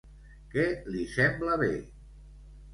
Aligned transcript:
Què 0.55 0.65
li 0.95 1.05
sembla 1.17 1.61
bé? 1.65 1.71